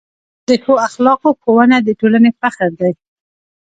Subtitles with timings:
[0.47, 2.93] د ښو اخلاقو ښوونه د ټولنې فخر دی.